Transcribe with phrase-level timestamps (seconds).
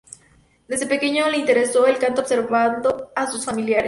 [0.67, 3.79] Desde pequeño le interesó el canto observando a sus familiares.